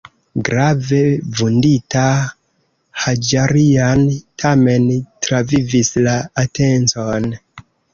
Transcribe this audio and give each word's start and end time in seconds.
Grave 0.47 1.01
vundita, 1.39 2.07
Haĝarian 3.05 4.05
tamen 4.45 4.93
travivis 5.29 5.97
la 6.09 6.21
atencon. 6.49 7.35